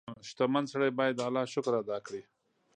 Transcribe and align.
•شتمن 0.27 0.63
سړی 0.71 0.91
باید 0.99 1.13
د 1.17 1.21
الله 1.27 1.45
شکر 1.53 1.73
ادا 1.81 1.97
کړي. 2.05 2.21